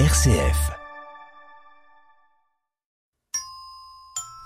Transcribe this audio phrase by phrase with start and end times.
[0.00, 0.72] RCF.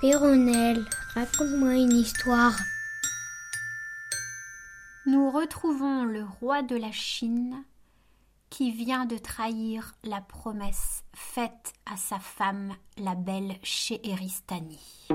[0.03, 2.53] Péronelle, raconte-moi une histoire.
[5.07, 7.65] Nous retrouvons le roi de la Chine
[8.51, 15.09] qui vient de trahir la promesse faite à sa femme, la belle Scheheristani.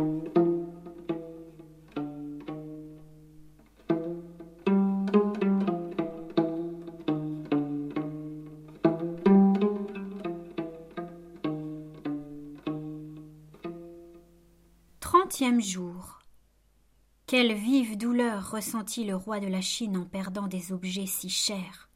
[17.34, 21.90] Quelle vive douleur ressentit le roi de la Chine en perdant des objets si chers.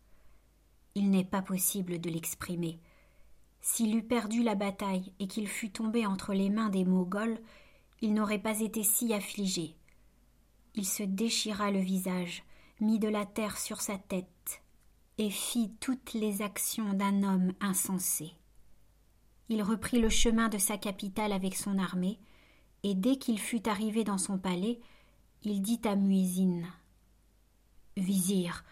[0.96, 2.80] Il n'est pas possible de l'exprimer.
[3.62, 7.40] S'il eût perdu la bataille et qu'il fût tombé entre les mains des Moghols,
[8.02, 9.76] il n'aurait pas été si affligé.
[10.74, 12.42] Il se déchira le visage,
[12.80, 14.64] mit de la terre sur sa tête,
[15.20, 18.32] et fit toutes les actions d'un homme insensé.
[19.50, 22.18] Il reprit le chemin de sa capitale avec son armée,
[22.82, 24.80] et dès qu'il fut arrivé dans son palais,
[25.44, 26.68] il dit à Muizine
[27.96, 28.64] Vizir,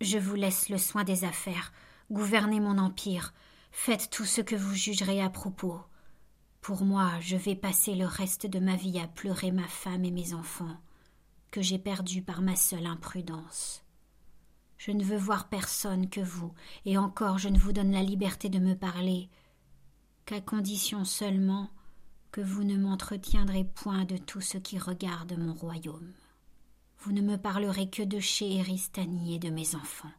[0.00, 1.72] je vous laisse le soin des affaires,
[2.10, 3.32] gouvernez mon empire,
[3.72, 5.80] faites tout ce que vous jugerez à propos.
[6.60, 10.10] Pour moi, je vais passer le reste de ma vie à pleurer ma femme et
[10.10, 10.76] mes enfants,
[11.50, 13.84] que j'ai perdus par ma seule imprudence.
[14.78, 16.52] Je ne veux voir personne que vous,
[16.84, 19.28] et encore je ne vous donne la liberté de me parler,
[20.24, 21.70] qu'à condition seulement
[22.40, 26.12] vous ne m'entretiendrez point de tout ce qui regarde mon royaume.
[26.98, 30.12] Vous ne me parlerez que de Scheheristani et de mes enfants.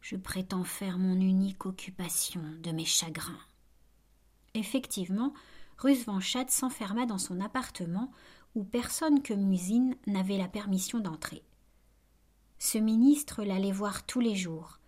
[0.00, 3.40] Je prétends faire mon unique occupation de mes chagrins.
[4.54, 5.32] Effectivement,
[5.78, 8.12] Rusvanchad s'enferma dans son appartement
[8.54, 11.42] où personne que Musine n'avait la permission d'entrer.
[12.58, 14.78] Ce ministre l'allait voir tous les jours.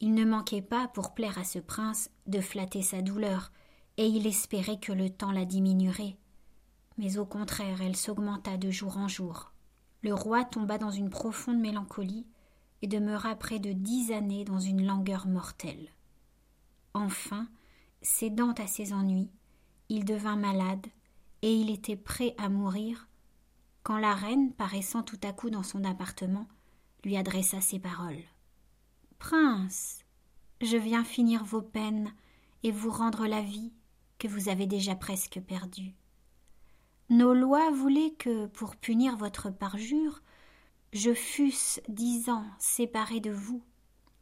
[0.00, 3.52] Il ne manquait pas, pour plaire à ce prince, de flatter sa douleur,
[3.96, 6.16] et il espérait que le temps la diminuerait.
[6.98, 9.52] Mais au contraire, elle s'augmenta de jour en jour.
[10.02, 12.26] Le roi tomba dans une profonde mélancolie
[12.82, 15.88] et demeura près de dix années dans une langueur mortelle.
[16.92, 17.48] Enfin,
[18.02, 19.30] cédant à ses ennuis,
[19.88, 20.86] il devint malade
[21.42, 23.08] et il était prêt à mourir
[23.84, 26.48] quand la reine, paraissant tout à coup dans son appartement,
[27.04, 28.24] lui adressa ces paroles.
[29.18, 30.00] Prince,
[30.62, 32.10] je viens finir vos peines
[32.62, 33.72] et vous rendre la vie
[34.28, 35.94] vous avez déjà presque perdue.
[37.10, 40.22] Nos lois voulaient que, pour punir votre parjure,
[40.92, 43.62] je fusse dix ans séparée de vous,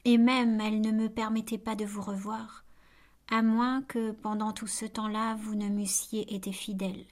[0.05, 2.65] et même elles ne me permettaient pas de vous revoir,
[3.31, 7.05] à moins que pendant tout ce temps-là vous ne m'eussiez été fidèle.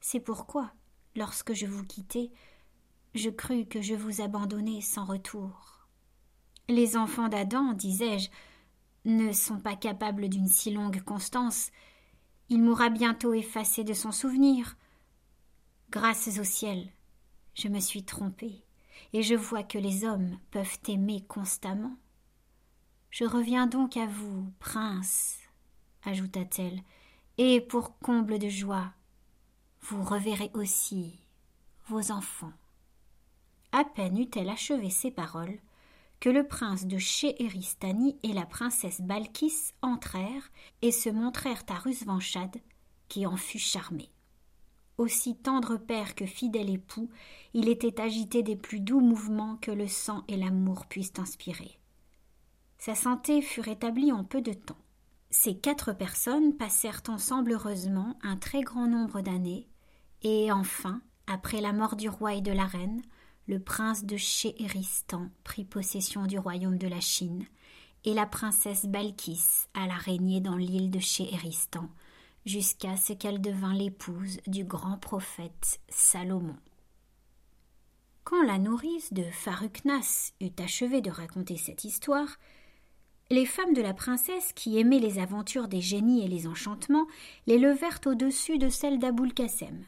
[0.00, 0.72] C'est pourquoi,
[1.16, 2.30] lorsque je vous quittai,
[3.14, 5.88] je crus que je vous abandonnais sans retour.
[6.68, 8.30] Les enfants d'Adam, disais-je,
[9.04, 11.70] ne sont pas capables d'une si longue constance.
[12.48, 14.76] Il mourra bientôt effacé de son souvenir.
[15.90, 16.90] Grâce au ciel,
[17.54, 18.64] je me suis trompée,
[19.12, 21.96] et je vois que les hommes peuvent aimer constamment.
[23.10, 25.38] Je reviens donc à vous, prince,
[26.02, 26.82] ajouta-t-elle,
[27.38, 28.92] et pour comble de joie,
[29.82, 31.18] vous reverrez aussi
[31.86, 32.52] vos enfants.
[33.72, 35.58] À peine eut-elle achevé ces paroles
[36.20, 40.50] que le prince de Scheheristani et la princesse Balkis entrèrent
[40.82, 42.56] et se montrèrent à Rusvanchad,
[43.08, 44.10] qui en fut charmé.
[44.96, 47.10] Aussi tendre père que fidèle époux,
[47.52, 51.78] il était agité des plus doux mouvements que le sang et l'amour puissent inspirer.
[52.78, 54.78] Sa santé fut rétablie en peu de temps.
[55.30, 59.66] Ces quatre personnes passèrent ensemble heureusement un très grand nombre d'années,
[60.22, 63.02] et enfin, après la mort du roi et de la reine,
[63.46, 67.46] le prince de Scheheristan prit possession du royaume de la Chine,
[68.04, 71.88] et la princesse Balkis alla régner dans l'île de Scheheristan,
[72.46, 76.56] jusqu'à ce qu'elle devint l'épouse du grand prophète Salomon.
[78.24, 82.38] Quand la nourrice de Faruknas eut achevé de raconter cette histoire,
[83.30, 87.06] les femmes de la princesse, qui aimaient les aventures des génies et les enchantements,
[87.46, 89.84] les levèrent au-dessus de celles d'Aboul Kassem.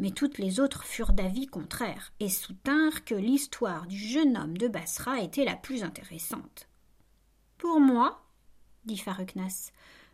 [0.00, 4.66] Mais toutes les autres furent d'avis contraire et soutinrent que l'histoire du jeune homme de
[4.66, 6.68] Bassra était la plus intéressante.
[7.58, 8.24] Pour moi,
[8.86, 9.72] dit Faruknas,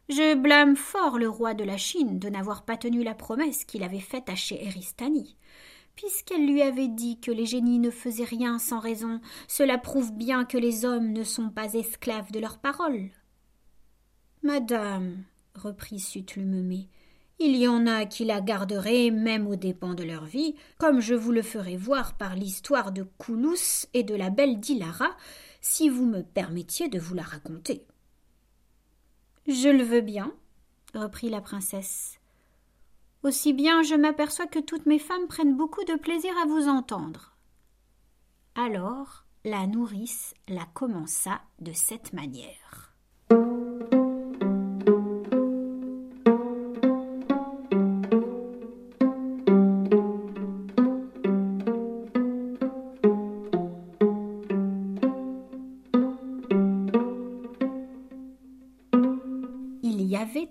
[0.08, 3.84] je blâme fort le roi de la Chine de n'avoir pas tenu la promesse qu'il
[3.84, 5.36] avait faite à Scheheristani.
[5.94, 10.44] Puisqu'elle lui avait dit que les génies ne faisaient rien sans raison, cela prouve bien
[10.44, 13.10] que les hommes ne sont pas esclaves de leurs paroles.
[14.42, 15.22] Madame,
[15.54, 16.88] reprit Sutlumemé,
[17.38, 21.14] il y en a qui la garderaient même aux dépens de leur vie, comme je
[21.14, 25.16] vous le ferai voir par l'histoire de Koulous et de la belle Dilara,
[25.60, 27.86] si vous me permettiez de vous la raconter.
[29.46, 30.32] Je le veux bien,
[30.94, 32.18] reprit la princesse.
[33.22, 37.36] Aussi bien je m'aperçois que toutes mes femmes prennent beaucoup de plaisir à vous entendre.
[38.54, 42.94] Alors la nourrice la commença de cette manière.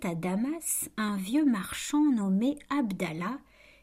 [0.05, 3.39] À Damas un vieux marchand nommé Abdallah,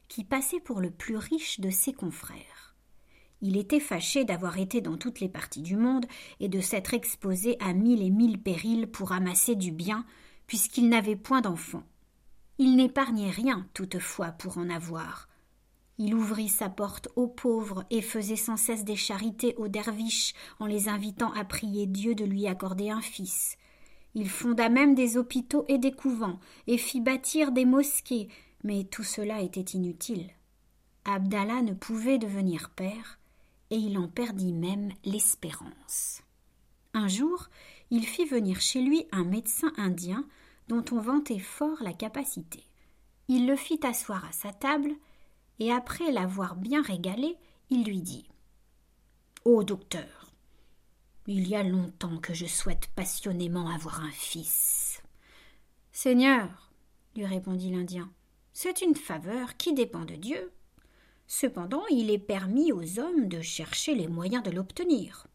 [0.09, 2.77] qui passait pour le plus riche de ses confrères.
[3.41, 6.07] Il était fâché d'avoir été dans toutes les parties du monde
[6.39, 10.07] et de s'être exposé à mille et mille périls pour amasser du bien,
[10.47, 11.85] puisqu'il n'avait point d'enfants.
[12.59, 15.29] Il n'épargnait rien, toutefois, pour en avoir.
[15.99, 20.67] Il ouvrit sa porte aux pauvres et faisait sans cesse des charités aux derviches en
[20.67, 23.57] les invitant à prier Dieu de lui accorder un fils.
[24.15, 28.29] Il fonda même des hôpitaux et des couvents, et fit bâtir des mosquées,
[28.63, 30.31] mais tout cela était inutile.
[31.05, 33.19] Abdallah ne pouvait devenir père,
[33.71, 36.23] et il en perdit même l'espérance.
[36.95, 37.49] Un jour,
[37.91, 40.27] il fit venir chez lui un médecin indien
[40.69, 42.63] dont on vantait fort la capacité.
[43.29, 44.93] Il le fit asseoir à sa table,
[45.59, 47.37] et après l'avoir bien régalé,
[47.71, 48.27] il lui dit
[49.45, 50.22] Ô docteur,
[51.27, 55.03] il y a longtemps que je souhaite passionnément avoir un fils.
[55.93, 56.73] Seigneur,
[57.15, 58.11] lui répondit l'Indien,
[58.53, 60.53] c'est une faveur qui dépend de Dieu.
[61.27, 65.27] Cependant, il est permis aux hommes de chercher les moyens de l'obtenir.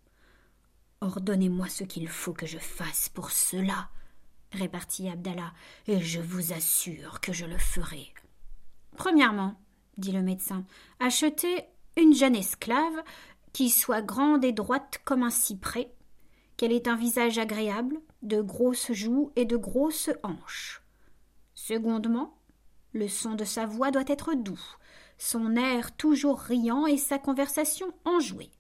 [1.02, 3.90] Ordonnez-moi ce qu'il faut que je fasse pour cela,
[4.52, 5.54] répartit Abdallah,
[5.88, 8.14] et je vous assure que je le ferai.
[8.96, 9.60] Premièrement,
[9.98, 10.66] dit le médecin,
[11.00, 13.04] achetez une jeune esclave
[13.58, 15.92] qui soit grande et droite comme un cyprès,
[16.58, 20.84] qu'elle ait un visage agréable, de grosses joues et de grosses hanches.
[21.56, 22.38] Secondement,
[22.94, 24.62] le son de sa voix doit être doux,
[25.18, 28.52] son air toujours riant et sa conversation enjouée.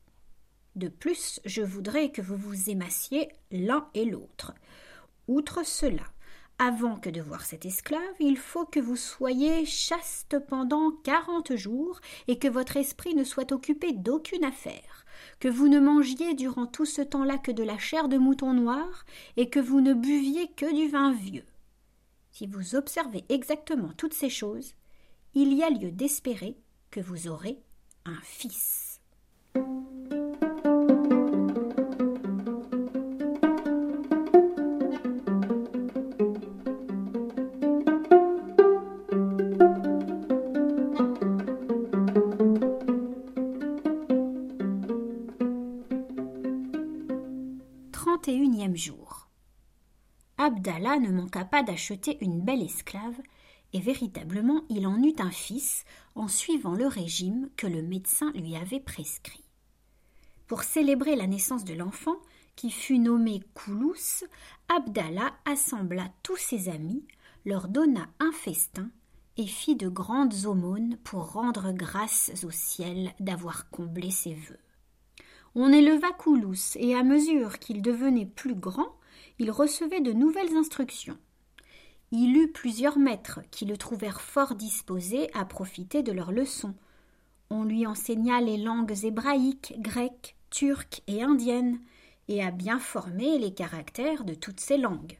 [0.76, 4.56] De plus, je voudrais que vous vous aimassiez l'un et l'autre.
[5.28, 6.06] Outre cela,
[6.60, 12.00] avant que de voir cet esclave, il faut que vous soyez chaste pendant quarante jours
[12.28, 15.06] et que votre esprit ne soit occupé d'aucune affaire,
[15.40, 19.06] que vous ne mangiez durant tout ce temps-là que de la chair de mouton noir
[19.36, 21.46] et que vous ne buviez que du vin vieux.
[22.32, 24.74] Si vous observez exactement toutes ces choses,
[25.36, 26.58] il y a lieu d'espérer
[26.90, 27.60] que vous aurez
[28.06, 29.00] un fils.
[50.78, 53.20] Abdallah ne manqua pas d'acheter une belle esclave,
[53.74, 58.56] et véritablement il en eut un fils en suivant le régime que le médecin lui
[58.56, 59.44] avait prescrit.
[60.46, 62.18] Pour célébrer la naissance de l'enfant,
[62.56, 64.24] qui fut nommé Koulous,
[64.70, 67.04] Abdallah assembla tous ses amis,
[67.44, 68.92] leur donna un festin
[69.38, 74.60] et fit de grandes aumônes pour rendre grâce au ciel d'avoir comblé ses vœux.
[75.56, 78.94] On éleva Koulous, et à mesure qu'il devenait plus grand,
[79.40, 81.18] il recevait de nouvelles instructions.
[82.12, 86.76] Il eut plusieurs maîtres qui le trouvèrent fort disposé à profiter de leurs leçons.
[87.50, 91.80] On lui enseigna les langues hébraïques, grecques, turques et indiennes,
[92.30, 95.18] et à bien former les caractères de toutes ces langues.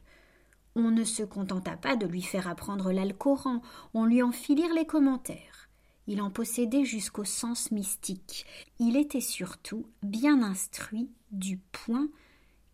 [0.74, 3.62] On ne se contenta pas de lui faire apprendre l'Alcoran,
[3.94, 5.68] on lui en fit lire les commentaires.
[6.06, 8.46] Il en possédait jusqu'au sens mystique.
[8.78, 12.08] Il était surtout bien instruit du point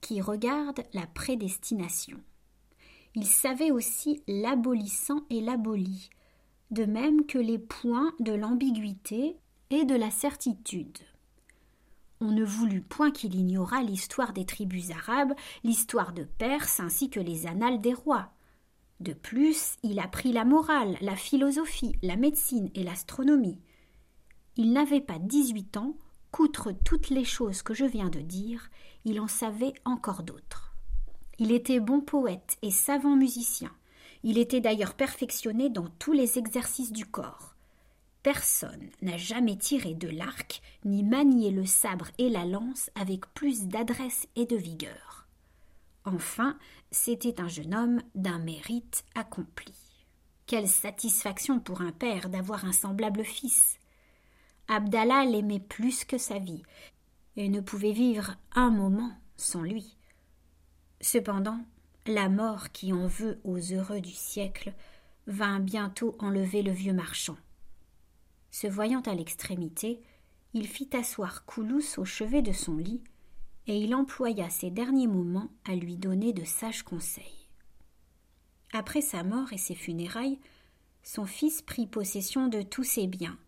[0.04, 2.20] qui regarde la prédestination.
[3.14, 6.10] Il savait aussi l'abolissant et l'aboli,
[6.70, 9.38] de même que les points de l'ambiguïté
[9.70, 10.98] et de la certitude.
[12.20, 15.32] On ne voulut point qu'il ignorât l'histoire des tribus arabes,
[15.62, 18.28] l'histoire de Perse ainsi que les annales des rois.
[19.00, 23.58] De plus, il apprit la morale, la philosophie, la médecine et l'astronomie.
[24.56, 25.96] Il n'avait pas dix-huit ans
[26.34, 28.68] qu'outre toutes les choses que je viens de dire,
[29.04, 30.74] il en savait encore d'autres.
[31.38, 33.70] Il était bon poète et savant musicien.
[34.24, 37.54] Il était d'ailleurs perfectionné dans tous les exercices du corps.
[38.24, 43.68] Personne n'a jamais tiré de l'arc ni manié le sabre et la lance avec plus
[43.68, 45.28] d'adresse et de vigueur.
[46.04, 46.58] Enfin,
[46.90, 49.72] c'était un jeune homme d'un mérite accompli.
[50.46, 53.78] Quelle satisfaction pour un père d'avoir un semblable fils.
[54.68, 56.62] Abdallah l'aimait plus que sa vie,
[57.36, 59.96] et ne pouvait vivre un moment sans lui.
[61.00, 61.60] Cependant,
[62.06, 64.72] la mort qui en veut aux heureux du siècle
[65.26, 67.36] vint bientôt enlever le vieux marchand.
[68.50, 70.00] Se voyant à l'extrémité,
[70.52, 73.02] il fit asseoir Coulous au chevet de son lit,
[73.66, 77.48] et il employa ses derniers moments à lui donner de sages conseils.
[78.72, 80.38] Après sa mort et ses funérailles,
[81.02, 83.38] son fils prit possession de tous ses biens.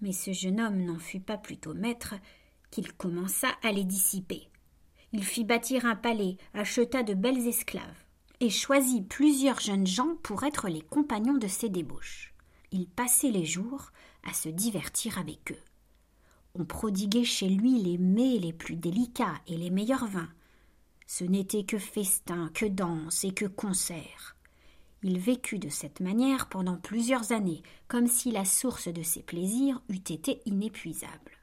[0.00, 2.14] Mais ce jeune homme n'en fut pas plutôt maître
[2.70, 4.48] qu'il commença à les dissiper.
[5.12, 8.04] Il fit bâtir un palais, acheta de belles esclaves,
[8.40, 12.34] et choisit plusieurs jeunes gens pour être les compagnons de ses débauches.
[12.72, 13.92] Il passait les jours
[14.24, 15.62] à se divertir avec eux.
[16.54, 20.32] On prodiguait chez lui les mets les plus délicats et les meilleurs vins.
[21.06, 24.35] Ce n'était que festins, que danses et que concerts.
[25.08, 29.80] Il vécut de cette manière pendant plusieurs années, comme si la source de ses plaisirs
[29.88, 31.38] eût été inépuisable.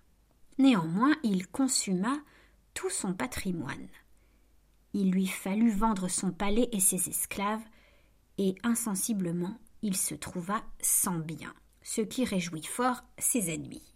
[0.57, 2.17] Néanmoins, il consuma
[2.73, 3.87] tout son patrimoine.
[4.93, 7.63] Il lui fallut vendre son palais et ses esclaves,
[8.37, 11.53] et insensiblement il se trouva sans bien,
[11.83, 13.93] ce qui réjouit fort ses ennemis.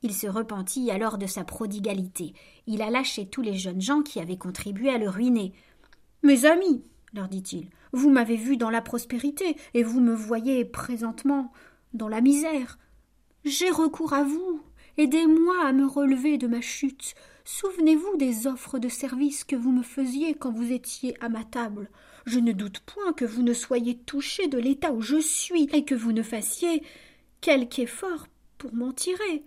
[0.00, 2.32] Il se repentit alors de sa prodigalité.
[2.66, 5.52] Il alla chez tous les jeunes gens qui avaient contribué à le ruiner.
[6.22, 6.82] Mes amis,
[7.14, 11.52] leur dit-il, vous m'avez vu dans la prospérité, et vous me voyez présentement
[11.92, 12.78] dans la misère.
[13.44, 14.60] J'ai recours à vous.
[14.96, 17.14] Aidez-moi à me relever de ma chute.
[17.44, 21.90] Souvenez-vous des offres de service que vous me faisiez quand vous étiez à ma table.
[22.26, 25.84] Je ne doute point que vous ne soyez touché de l'état où je suis et
[25.84, 26.82] que vous ne fassiez
[27.40, 29.44] quelque effort pour m'en tirer.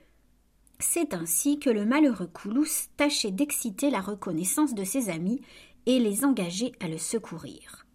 [0.80, 5.42] C'est ainsi que le malheureux Coulous tâchait d'exciter la reconnaissance de ses amis
[5.88, 7.88] et les engager à le secourir.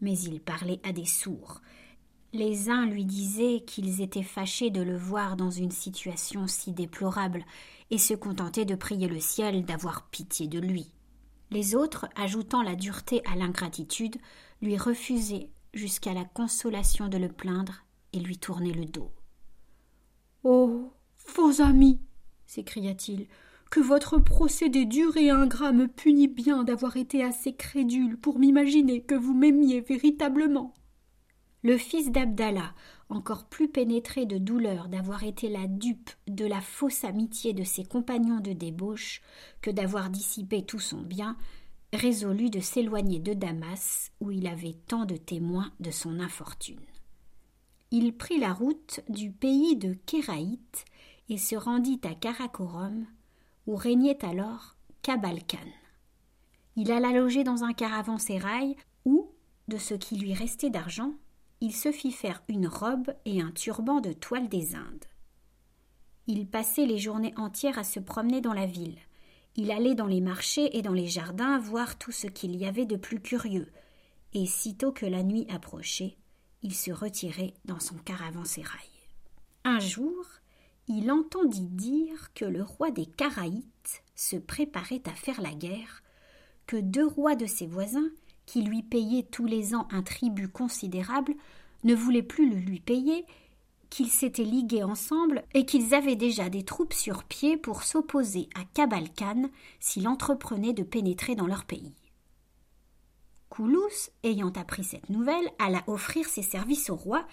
[0.00, 1.60] Mais il parlait à des sourds.
[2.32, 7.44] Les uns lui disaient qu'ils étaient fâchés de le voir dans une situation si déplorable
[7.90, 10.94] et se contentaient de prier le ciel d'avoir pitié de lui.
[11.50, 14.16] Les autres, ajoutant la dureté à l'ingratitude,
[14.62, 17.84] lui refusaient jusqu'à la consolation de le plaindre
[18.14, 19.12] et lui tourner le dos.
[20.42, 22.00] Oh Faux amis
[22.46, 23.26] s'écria-t-il,
[23.70, 29.02] que votre procédé dur et ingrat me punit bien d'avoir été assez crédule pour m'imaginer
[29.02, 30.74] que vous m'aimiez véritablement.
[31.62, 32.74] Le fils d'Abdallah,
[33.08, 37.84] encore plus pénétré de douleur d'avoir été la dupe de la fausse amitié de ses
[37.84, 39.20] compagnons de débauche
[39.60, 41.36] que d'avoir dissipé tout son bien,
[41.92, 46.80] résolut de s'éloigner de Damas, où il avait tant de témoins de son infortune
[47.90, 50.84] il prit la route du pays de Kéraït
[51.28, 53.06] et se rendit à Karakorum,
[53.70, 55.58] où régnait alors Kabalkan.
[56.74, 58.74] Il alla loger dans un caravansérail
[59.04, 59.30] où,
[59.68, 61.12] de ce qui lui restait d'argent,
[61.60, 65.04] il se fit faire une robe et un turban de toile des Indes.
[66.26, 68.98] Il passait les journées entières à se promener dans la ville.
[69.54, 72.86] Il allait dans les marchés et dans les jardins voir tout ce qu'il y avait
[72.86, 73.70] de plus curieux,
[74.32, 76.16] et sitôt que la nuit approchait,
[76.62, 78.90] il se retirait dans son caravansérail.
[79.62, 80.26] Un jour,
[80.92, 86.02] il entendit dire que le roi des Caraïtes se préparait à faire la guerre,
[86.66, 88.10] que deux rois de ses voisins,
[88.44, 91.34] qui lui payaient tous les ans un tribut considérable,
[91.84, 93.24] ne voulaient plus le lui payer,
[93.88, 98.64] qu'ils s'étaient ligués ensemble et qu'ils avaient déjà des troupes sur pied pour s'opposer à
[98.74, 101.94] Cabalcan s'il entreprenait de pénétrer dans leur pays.
[103.48, 107.24] Coulous, ayant appris cette nouvelle, alla offrir ses services au roi,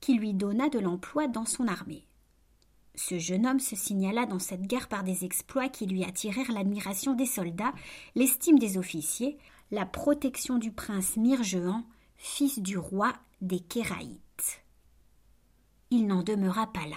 [0.00, 2.05] qui lui donna de l'emploi dans son armée.
[2.96, 7.12] Ce jeune homme se signala dans cette guerre par des exploits qui lui attirèrent l'admiration
[7.14, 7.74] des soldats,
[8.14, 9.36] l'estime des officiers,
[9.70, 11.84] la protection du prince Mirjehan,
[12.16, 13.12] fils du roi
[13.42, 14.62] des Kéraïtes.
[15.90, 16.96] Il n'en demeura pas là.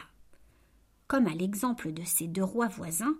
[1.07, 3.17] Comme à l'exemple de ces deux rois voisins,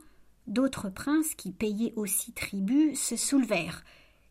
[0.48, 3.84] d'autres princes qui payaient aussi tribut se soulevèrent,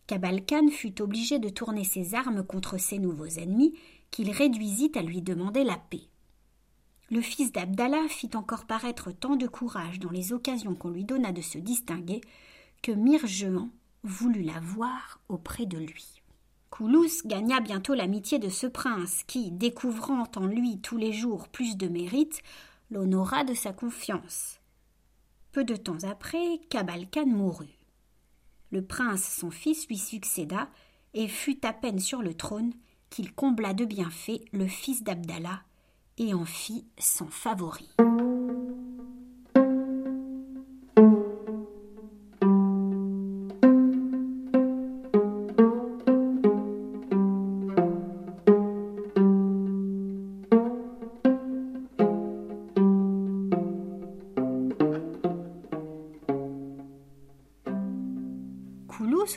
[0.07, 3.79] Cabalcan fut obligé de tourner ses armes contre ses nouveaux ennemis,
[4.11, 6.09] qu'il réduisit à lui demander la paix.
[7.11, 11.33] Le fils d'Abdallah fit encore paraître tant de courage dans les occasions qu'on lui donna
[11.33, 12.21] de se distinguer
[12.83, 13.71] que Mirjehan
[14.03, 16.23] voulut la voir auprès de lui.
[16.69, 21.79] Coulous gagna bientôt l'amitié de ce prince qui, découvrant en lui tous les jours plus
[21.79, 22.43] de mérite,
[22.91, 24.61] l'honora de sa confiance.
[25.51, 27.79] Peu de temps après, Cabalcan mourut.
[28.71, 30.69] Le prince son fils lui succéda,
[31.15, 32.75] et fut à peine sur le trône
[33.09, 35.63] qu'il combla de bienfaits le fils d'Abdallah,
[36.19, 37.89] et en fit son favori.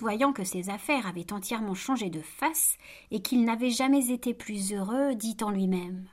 [0.02, 2.78] voyant que ses affaires avaient entièrement changé de face
[3.12, 6.06] et qu'il n'avait jamais été plus heureux, dit en lui-même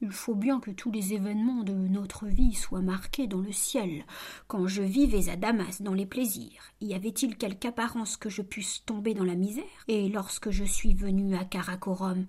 [0.00, 4.04] il faut bien que tous les événements de notre vie soient marqués dans le ciel.
[4.46, 8.84] Quand je vivais à Damas dans les plaisirs, y avait-il quelque apparence que je pusse
[8.86, 9.64] tomber dans la misère?
[9.88, 12.26] Et lorsque je suis venu à Karakorum,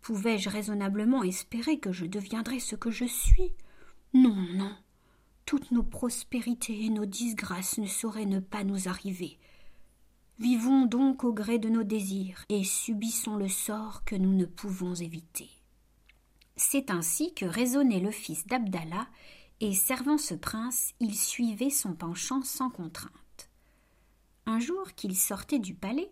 [0.00, 3.52] pouvais-je raisonnablement espérer que je deviendrais ce que je suis?
[4.14, 4.74] Non, non.
[5.44, 9.38] Toutes nos prospérités et nos disgrâces ne sauraient ne pas nous arriver.
[10.38, 14.94] Vivons donc au gré de nos désirs et subissons le sort que nous ne pouvons
[14.94, 15.50] éviter.
[16.64, 19.08] C'est ainsi que raisonnait le fils d'Abdallah,
[19.60, 23.50] et servant ce prince, il suivait son penchant sans contrainte.
[24.46, 26.10] Un jour qu'il sortait du palais,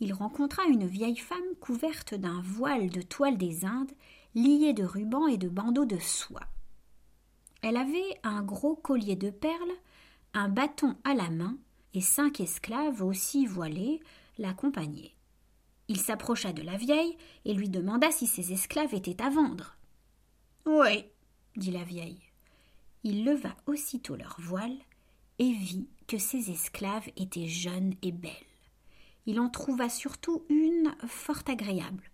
[0.00, 3.92] il rencontra une vieille femme couverte d'un voile de toile des Indes,
[4.34, 6.48] liée de rubans et de bandeaux de soie.
[7.60, 9.76] Elle avait un gros collier de perles,
[10.32, 11.56] un bâton à la main,
[11.92, 14.00] et cinq esclaves aussi voilés
[14.38, 15.14] l'accompagnaient.
[15.88, 19.76] Il s'approcha de la vieille et lui demanda si ses esclaves étaient à vendre.
[20.66, 21.04] Oui,
[21.56, 22.20] dit la vieille.
[23.02, 24.76] Il leva aussitôt leur voile
[25.38, 28.32] et vit que ses esclaves étaient jeunes et belles.
[29.26, 32.10] Il en trouva surtout une fort agréable.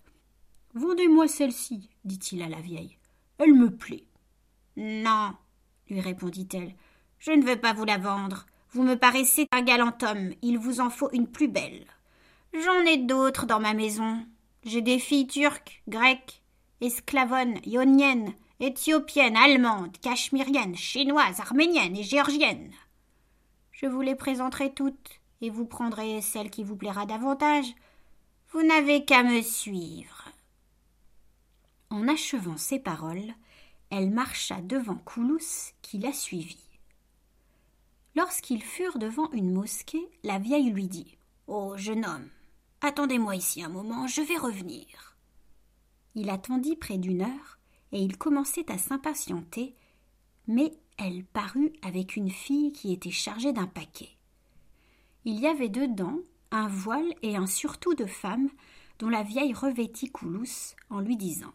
[0.74, 2.98] Vendez-moi celle-ci, dit-il à la vieille.
[3.38, 4.04] Elle me plaît.
[4.76, 5.34] Non,
[5.88, 6.74] lui répondit-elle,
[7.18, 8.46] je ne veux pas vous la vendre.
[8.70, 11.86] Vous me paraissez un galant homme, il vous en faut une plus belle.
[12.52, 14.24] J'en ai d'autres dans ma maison.
[14.64, 16.42] J'ai des filles turques, grecques,
[16.80, 22.72] esclavonnes, ioniennes, éthiopiennes, allemandes, cachemiriennes, chinoises, arméniennes et géorgiennes.
[23.72, 27.74] Je vous les présenterai toutes, et vous prendrez celle qui vous plaira davantage.
[28.50, 30.28] Vous n'avez qu'à me suivre.
[31.90, 33.34] En achevant ces paroles,
[33.90, 36.66] elle marcha devant Koulous, qui la suivit.
[38.14, 42.30] Lorsqu'ils furent devant une mosquée, la vieille lui dit oh, jeune homme,
[42.80, 45.15] attendez-moi ici un moment, je vais revenir.
[46.16, 47.58] Il attendit près d'une heure,
[47.92, 49.74] et il commençait à s'impatienter,
[50.48, 54.08] mais elle parut avec une fille qui était chargée d'un paquet.
[55.26, 56.18] Il y avait dedans
[56.50, 58.48] un voile et un surtout de femme
[58.98, 61.52] dont la vieille revêtit Coulous en lui disant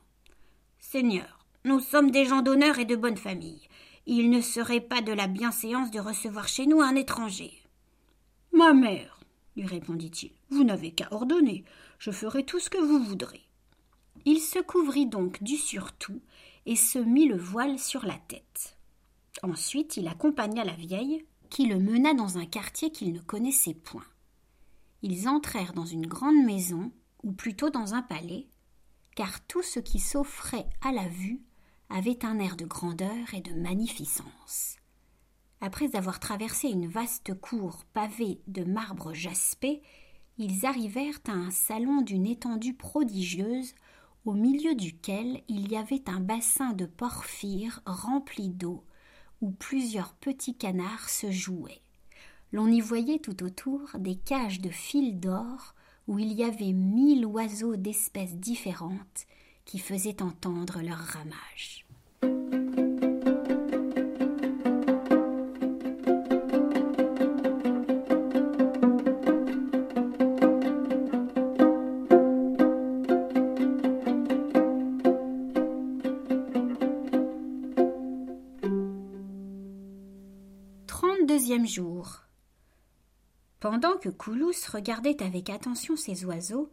[0.77, 3.67] Seigneur, nous sommes des gens d'honneur et de bonne famille.
[4.05, 7.51] Il ne serait pas de la bienséance de recevoir chez nous un étranger.
[8.51, 9.19] Ma mère,
[9.55, 11.63] lui répondit-il, vous n'avez qu'à ordonner.
[11.97, 13.41] Je ferai tout ce que vous voudrez.
[14.25, 16.21] Il se couvrit donc du surtout
[16.65, 18.77] et se mit le voile sur la tête.
[19.43, 24.05] Ensuite il accompagna la vieille, qui le mena dans un quartier qu'il ne connaissait point.
[25.01, 26.91] Ils entrèrent dans une grande maison,
[27.23, 28.47] ou plutôt dans un palais,
[29.15, 31.41] car tout ce qui s'offrait à la vue
[31.89, 34.77] avait un air de grandeur et de magnificence.
[35.59, 39.81] Après avoir traversé une vaste cour pavée de marbre jaspé,
[40.37, 43.73] ils arrivèrent à un salon d'une étendue prodigieuse
[44.25, 48.83] au milieu duquel il y avait un bassin de porphyre rempli d'eau,
[49.41, 51.81] où plusieurs petits canards se jouaient.
[52.51, 55.73] L'on y voyait tout autour des cages de fil d'or
[56.07, 59.25] où il y avait mille oiseaux d'espèces différentes
[59.65, 61.85] qui faisaient entendre leur ramage.
[81.65, 82.21] Jour.
[83.59, 86.71] Pendant que Koulous regardait avec attention ces oiseaux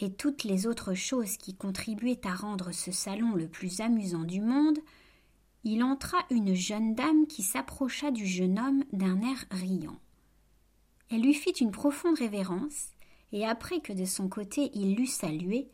[0.00, 4.40] et toutes les autres choses qui contribuaient à rendre ce salon le plus amusant du
[4.40, 4.78] monde,
[5.64, 9.98] il entra une jeune dame qui s'approcha du jeune homme d'un air riant.
[11.10, 12.90] Elle lui fit une profonde révérence,
[13.32, 15.68] et après que de son côté il l'eut salué,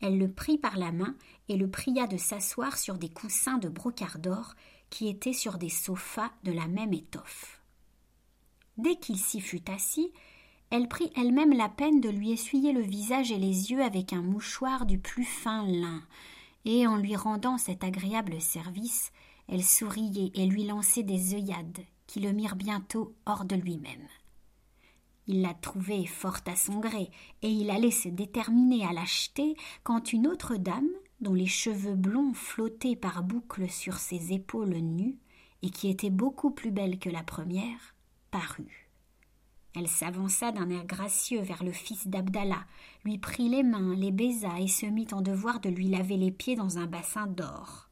[0.00, 1.14] elle le prit par la main
[1.48, 4.54] et le pria de s'asseoir sur des coussins de brocart d'or
[4.90, 7.63] qui étaient sur des sofas de la même étoffe.
[8.76, 10.10] Dès qu'il s'y fut assis,
[10.70, 14.22] elle prit elle-même la peine de lui essuyer le visage et les yeux avec un
[14.22, 16.02] mouchoir du plus fin lin,
[16.64, 19.12] et en lui rendant cet agréable service,
[19.48, 24.08] elle souriait et lui lançait des œillades qui le mirent bientôt hors de lui-même.
[25.26, 27.10] Il la trouvait fort à son gré,
[27.42, 32.34] et il allait se déterminer à l'acheter quand une autre dame, dont les cheveux blonds
[32.34, 35.16] flottaient par boucles sur ses épaules nues,
[35.62, 37.93] et qui était beaucoup plus belle que la première,
[39.76, 42.64] Elle s'avança d'un air gracieux vers le fils d'Abdallah,
[43.04, 46.30] lui prit les mains, les baisa et se mit en devoir de lui laver les
[46.30, 47.88] pieds dans un bassin d'or.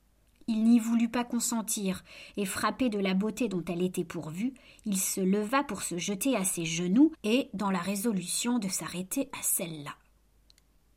[0.49, 2.05] Il n'y voulut pas consentir,
[2.37, 6.37] et frappé de la beauté dont elle était pourvue, il se leva pour se jeter
[6.37, 9.95] à ses genoux et dans la résolution de s'arrêter à celle-là.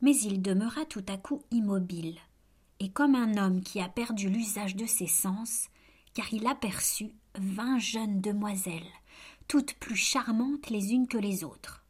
[0.02, 2.18] Mais il demeura tout à coup immobile,
[2.80, 5.68] et comme un homme qui a perdu l'usage de ses sens,
[6.14, 8.82] car il aperçut vingt jeunes demoiselles,
[9.48, 11.84] toutes plus charmantes les unes que les autres.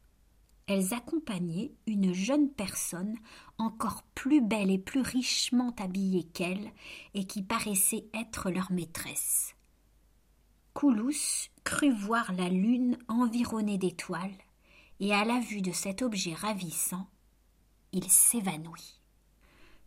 [0.67, 3.15] Elles accompagnaient une jeune personne
[3.57, 6.71] encore plus belle et plus richement habillée qu'elle,
[7.13, 9.55] et qui paraissait être leur maîtresse.
[10.73, 14.37] Coulous crut voir la lune environnée d'étoiles,
[14.99, 17.07] et à la vue de cet objet ravissant,
[17.93, 18.99] il s'évanouit.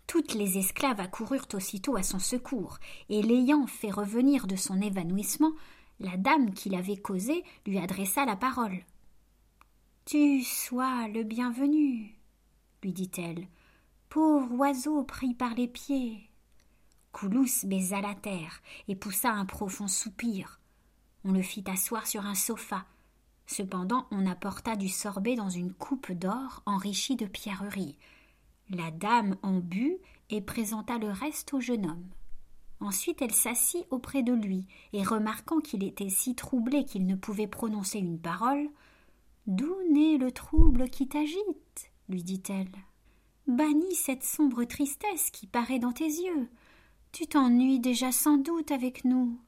[0.06, 2.78] Toutes les esclaves accoururent aussitôt à son secours,
[3.10, 5.52] et l'ayant fait revenir de son évanouissement,
[6.00, 8.82] la dame qui l'avait causé lui adressa la parole.
[10.06, 12.16] Tu sois le bienvenu,
[12.82, 13.46] lui dit-elle.
[14.08, 16.28] Pauvre oiseau pris par les pieds.
[17.12, 20.58] Coulous baisa la terre et poussa un profond soupir.
[21.24, 22.86] On le fit asseoir sur un sofa.
[23.46, 27.96] Cependant, on apporta du sorbet dans une coupe d'or enrichie de pierreries.
[28.70, 29.98] La dame en but
[30.30, 32.08] et présenta le reste au jeune homme.
[32.80, 37.46] Ensuite elle s'assit auprès de lui, et remarquant qu'il était si troublé qu'il ne pouvait
[37.46, 38.70] prononcer une parole,
[39.46, 41.90] D'où naît le trouble qui t'agite?
[42.08, 42.70] lui dit-elle.
[43.46, 46.48] Bannis cette sombre tristesse qui paraît dans tes yeux.
[47.10, 49.40] Tu t'ennuies déjà sans doute avec nous.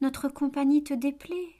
[0.00, 1.54] Notre compagnie te déplaît.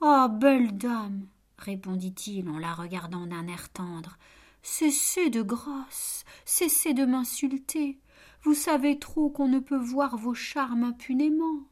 [0.00, 0.28] Ah.
[0.28, 4.18] belle dame, répondit-il en la regardant d'un air tendre.
[4.62, 8.00] Cessez de grâce, cessez de m'insulter.
[8.48, 11.64] Vous savez trop qu'on ne peut voir vos charmes impunément.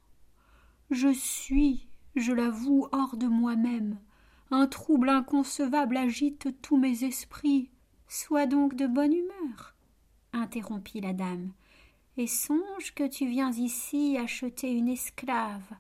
[0.91, 3.99] Je suis, je l'avoue, hors de moi-même.
[4.51, 7.71] Un trouble inconcevable agite tous mes esprits.
[8.09, 9.75] Sois donc de bonne humeur,
[10.35, 11.53] interrompit la dame,
[12.19, 15.73] et songe que tu viens ici acheter une esclave.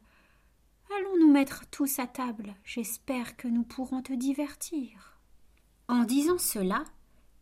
[0.99, 5.21] Allons nous mettre tous à table, j'espère que nous pourrons te divertir.
[5.89, 6.85] En disant cela,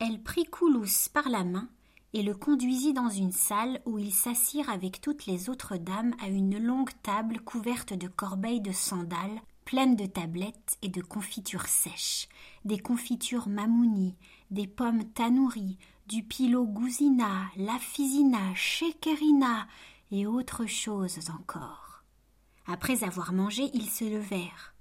[0.00, 1.68] elle prit Coulous par la main
[2.14, 6.28] et le conduisit dans une salle où ils s'assirent avec toutes les autres dames à
[6.28, 12.28] une longue table couverte de corbeilles de sandales, pleines de tablettes et de confitures sèches,
[12.64, 14.14] des confitures mamouni,
[14.52, 19.66] des pommes tanouries, du pilot gouzina, lafizina, shekerina
[20.12, 22.04] et autres choses encore.
[22.66, 24.74] Après avoir mangé, ils se levèrent.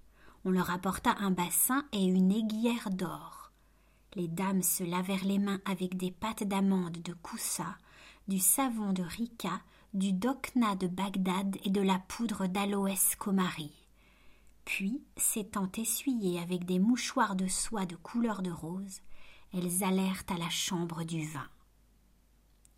[0.45, 3.42] On leur apporta un bassin et une aiguillère d'or.
[4.15, 7.77] Les dames se lavèrent les mains avec des pâtes d'amande de Koussa,
[8.27, 9.61] du savon de Rika,
[9.95, 13.71] du dokna de Bagdad et de la poudre d'aloès comari.
[14.65, 19.01] Puis, s'étant essuyées avec des mouchoirs de soie de couleur de rose,
[19.51, 21.47] elles allèrent à la chambre du vin.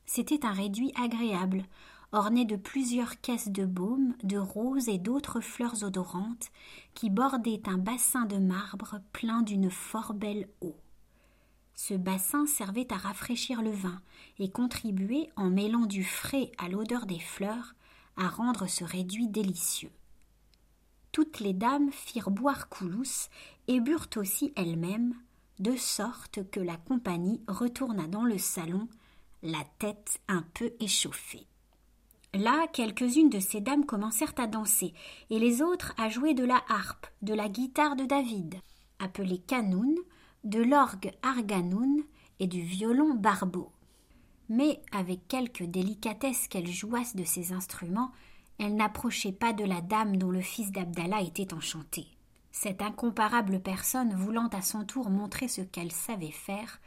[0.05, 1.65] C'était un réduit agréable,
[2.13, 6.49] orné de plusieurs caisses de baume, de roses et d'autres fleurs odorantes,
[6.93, 10.75] qui bordaient un bassin de marbre plein d'une fort belle eau.
[11.75, 14.01] Ce bassin servait à rafraîchir le vin
[14.39, 17.75] et contribuait, en mêlant du frais à l'odeur des fleurs,
[18.15, 19.91] à rendre ce réduit délicieux.
[21.11, 23.29] Toutes les dames firent boire Coulous
[23.67, 25.15] et burent aussi elles-mêmes,
[25.59, 28.87] de sorte que la compagnie retourna dans le salon,
[29.43, 31.45] la tête un peu échauffée.
[32.33, 34.93] Là, quelques-unes de ces dames commencèrent à danser,
[35.29, 38.55] et les autres à jouer de la harpe, de la guitare de David,
[38.99, 39.95] appelée canoun,
[40.45, 42.03] de l'orgue arganoun
[42.39, 43.71] et du violon barbeau.
[44.47, 48.11] Mais avec quelque délicatesse qu'elle jouasse de ces instruments,
[48.59, 52.07] elle n'approchait pas de la dame dont le fils d'Abdallah était enchanté.
[52.51, 56.79] Cette incomparable personne, voulant à son tour montrer ce qu'elle savait faire,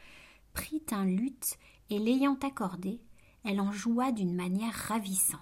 [0.54, 1.58] prit un luth
[1.90, 3.00] et l'ayant accordé,
[3.44, 5.40] elle en joua d'une manière ravissante.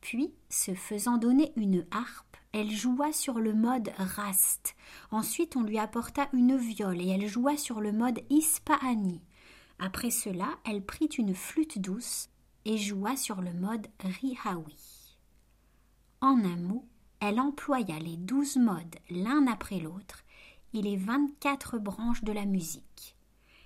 [0.00, 4.74] Puis, se faisant donner une harpe, elle joua sur le mode rast.
[5.10, 9.22] Ensuite, on lui apporta une viole et elle joua sur le mode ispaani.
[9.78, 12.28] Après cela, elle prit une flûte douce
[12.64, 14.76] et joua sur le mode rihawi.
[16.20, 16.86] En un mot,
[17.20, 20.24] elle employa les douze modes l'un après l'autre
[20.74, 23.16] et les vingt-quatre branches de la musique.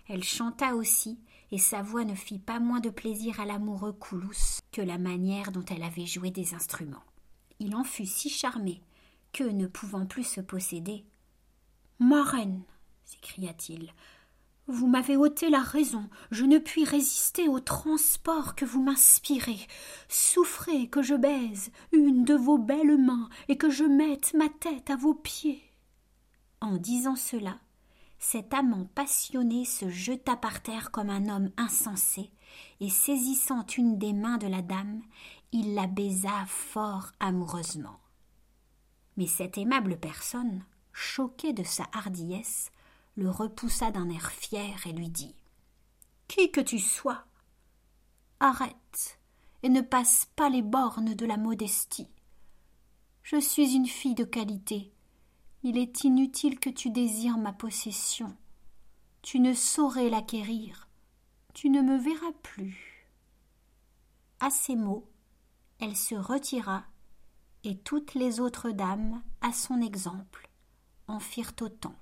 [0.08, 1.18] Elle chanta aussi,
[1.50, 5.50] et sa voix ne fit pas moins de plaisir à l'amoureux Coulous que la manière
[5.50, 7.02] dont elle avait joué des instruments.
[7.60, 8.80] Il en fut si charmé
[9.32, 11.04] que, ne pouvant plus se posséder,
[11.98, 12.62] Ma reine,
[13.04, 13.92] s'écria-t-il,
[14.66, 19.58] vous m'avez ôté la raison, je ne puis résister au transport que vous m'inspirez.
[20.08, 24.88] Souffrez que je baise une de vos belles mains et que je mette ma tête
[24.88, 25.62] à vos pieds.
[26.62, 27.58] En disant cela,
[28.18, 32.30] cet amant passionné se jeta par terre comme un homme insensé,
[32.80, 35.02] et saisissant une des mains de la dame,
[35.54, 38.00] il la baisa fort amoureusement.
[39.16, 42.72] Mais cette aimable personne, choquée de sa hardiesse,
[43.16, 45.36] le repoussa d'un air fier et lui dit
[46.26, 47.24] Qui que tu sois,
[48.40, 49.20] arrête
[49.62, 52.10] et ne passe pas les bornes de la modestie.
[53.22, 54.92] Je suis une fille de qualité.
[55.62, 58.36] Il est inutile que tu désires ma possession.
[59.22, 60.88] Tu ne saurais l'acquérir.
[61.54, 63.08] Tu ne me verras plus.
[64.40, 65.08] À ces mots,
[65.80, 66.84] elle se retira,
[67.64, 70.48] et toutes les autres dames, à son exemple,
[71.08, 71.94] en firent autant.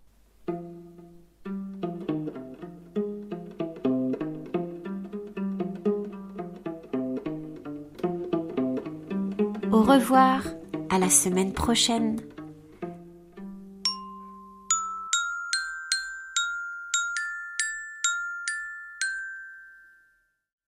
[9.70, 10.42] Au revoir,
[10.90, 12.20] à la semaine prochaine.